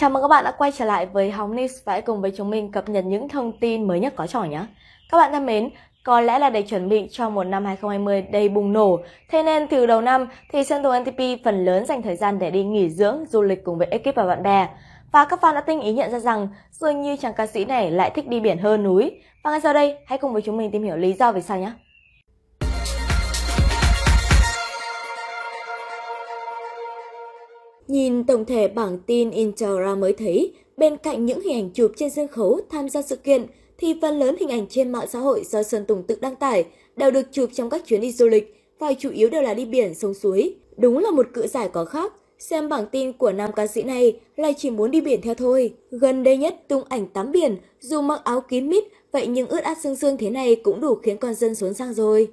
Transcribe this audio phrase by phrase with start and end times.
[0.00, 2.32] Chào mừng các bạn đã quay trở lại với Hóng News và hãy cùng với
[2.36, 4.60] chúng mình cập nhật những thông tin mới nhất có trò nhé.
[5.10, 5.70] Các bạn thân mến,
[6.04, 8.98] có lẽ là để chuẩn bị cho một năm 2020 đầy bùng nổ,
[9.30, 12.50] thế nên từ đầu năm thì sân Tùng NTP phần lớn dành thời gian để
[12.50, 14.68] đi nghỉ dưỡng, du lịch cùng với ekip và bạn bè.
[15.12, 17.90] Và các fan đã tinh ý nhận ra rằng dường như chàng ca sĩ này
[17.90, 19.10] lại thích đi biển hơn núi.
[19.44, 21.58] Và ngay sau đây, hãy cùng với chúng mình tìm hiểu lý do vì sao
[21.58, 21.72] nhé.
[27.90, 32.10] Nhìn tổng thể bảng tin Instagram mới thấy, bên cạnh những hình ảnh chụp trên
[32.10, 33.46] sân khấu tham gia sự kiện,
[33.78, 36.64] thì phần lớn hình ảnh trên mạng xã hội do Sơn Tùng tự đăng tải
[36.96, 39.64] đều được chụp trong các chuyến đi du lịch và chủ yếu đều là đi
[39.64, 40.54] biển, sông suối.
[40.76, 42.12] Đúng là một cự giải có khác.
[42.38, 45.74] Xem bảng tin của nam ca sĩ này là chỉ muốn đi biển theo thôi.
[45.90, 49.62] Gần đây nhất tung ảnh tắm biển, dù mặc áo kín mít, vậy nhưng ướt
[49.62, 52.28] át sương sương thế này cũng đủ khiến con dân xuống sang rồi.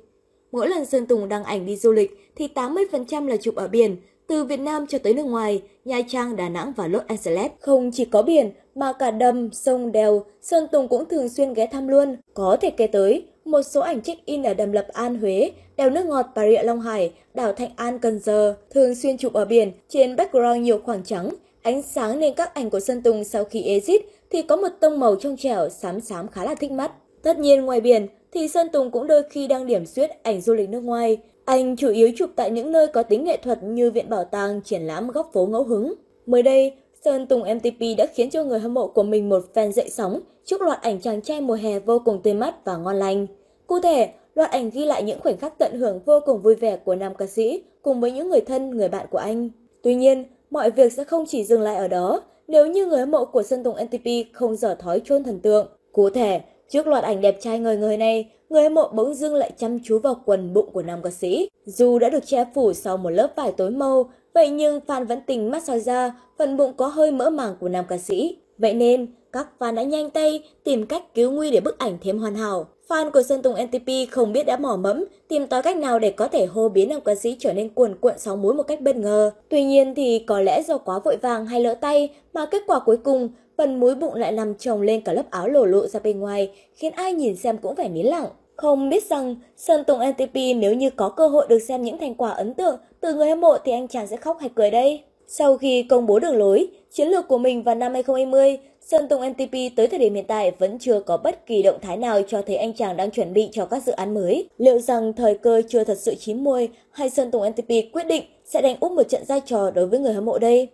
[0.51, 3.95] Mỗi lần Sơn Tùng đăng ảnh đi du lịch thì 80% là chụp ở biển,
[4.27, 7.91] từ Việt Nam cho tới nước ngoài, Nha Trang, Đà Nẵng và Los Angeles không
[7.93, 11.87] chỉ có biển mà cả đầm, sông, đèo, Sơn Tùng cũng thường xuyên ghé thăm
[11.87, 12.17] luôn.
[12.33, 16.05] Có thể kể tới một số ảnh check-in ở đầm Lập An, Huế, đèo nước
[16.05, 19.71] ngọt Bà Rịa Long Hải, đảo Thạnh An, Cần Giờ, thường xuyên chụp ở biển,
[19.89, 21.29] trên background nhiều khoảng trắng,
[21.61, 24.99] ánh sáng nên các ảnh của Sơn Tùng sau khi exit thì có một tông
[24.99, 26.91] màu trong trẻo, xám xám khá là thích mắt.
[27.21, 30.53] Tất nhiên ngoài biển thì Sơn Tùng cũng đôi khi đăng điểm xuyết ảnh du
[30.53, 31.17] lịch nước ngoài.
[31.47, 34.61] Anh chủ yếu chụp tại những nơi có tính nghệ thuật như viện bảo tàng,
[34.61, 35.93] triển lãm góc phố ngẫu hứng.
[36.25, 36.73] Mới đây,
[37.05, 40.19] Sơn Tùng MTP đã khiến cho người hâm mộ của mình một fan dậy sóng
[40.45, 43.27] trước loạt ảnh chàng trai mùa hè vô cùng tươi mắt và ngon lành.
[43.67, 46.77] Cụ thể, loạt ảnh ghi lại những khoảnh khắc tận hưởng vô cùng vui vẻ
[46.77, 49.49] của nam ca sĩ cùng với những người thân, người bạn của anh.
[49.83, 53.11] Tuy nhiên, mọi việc sẽ không chỉ dừng lại ở đó nếu như người hâm
[53.11, 55.67] mộ của Sơn Tùng MTP không dở thói chôn thần tượng.
[55.91, 59.35] Cụ thể, trước loạt ảnh đẹp trai ngời ngời này, người hâm mộ bỗng dưng
[59.35, 61.49] lại chăm chú vào quần bụng của nam ca sĩ.
[61.65, 65.19] Dù đã được che phủ sau một lớp vải tối màu, vậy nhưng fan vẫn
[65.27, 68.37] tình mắt soi ra phần bụng có hơi mỡ màng của nam ca sĩ.
[68.57, 72.19] Vậy nên, các fan đã nhanh tay tìm cách cứu nguy để bức ảnh thêm
[72.19, 72.67] hoàn hảo.
[72.89, 76.11] Fan của Sơn Tùng NTP không biết đã mỏ mẫm, tìm tòi cách nào để
[76.11, 78.81] có thể hô biến nam ca sĩ trở nên cuồn cuộn sóng múi một cách
[78.81, 79.31] bất ngờ.
[79.49, 82.79] Tuy nhiên thì có lẽ do quá vội vàng hay lỡ tay mà kết quả
[82.79, 85.99] cuối cùng phần múi bụng lại nằm chồng lên cả lớp áo lổ lộ ra
[85.99, 88.27] bên ngoài, khiến ai nhìn xem cũng phải nín lặng.
[88.55, 92.15] Không biết rằng Sơn Tùng NTP nếu như có cơ hội được xem những thành
[92.15, 95.03] quả ấn tượng từ người hâm mộ thì anh chàng sẽ khóc hay cười đây.
[95.29, 99.29] Sau khi công bố đường lối, chiến lược của mình vào năm 2020, Sơn Tùng
[99.29, 102.41] NTP tới thời điểm hiện tại vẫn chưa có bất kỳ động thái nào cho
[102.41, 104.49] thấy anh chàng đang chuẩn bị cho các dự án mới.
[104.57, 108.23] Liệu rằng thời cơ chưa thật sự chín muồi hay Sơn Tùng NTP quyết định
[108.45, 110.69] sẽ đánh úp một trận giai trò đối với người hâm mộ đây?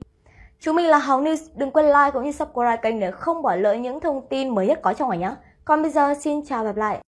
[0.59, 3.56] Chúng mình là Hóng News, đừng quên like cũng như subscribe kênh để không bỏ
[3.56, 5.31] lỡ những thông tin mới nhất có trong ngày nhé.
[5.66, 7.00] Còn bây giờ xin chào và gặp lại.